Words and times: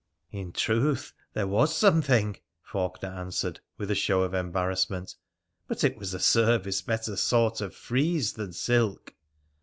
'In 0.41 0.51
truth 0.51 1.13
there 1.33 1.45
was 1.45 1.77
something,' 1.77 2.37
Faulkener 2.63 3.13
answered, 3.15 3.59
with 3.77 3.91
a 3.91 3.93
show 3.93 4.23
of 4.23 4.33
embarrassment,' 4.33 5.13
but 5.67 5.83
it 5.83 5.95
was 5.95 6.11
a 6.15 6.19
service 6.19 6.81
better 6.81 7.15
Bought 7.29 7.61
of 7.61 7.75
frieze 7.75 8.33
than 8.33 8.51
silk.' 8.51 9.13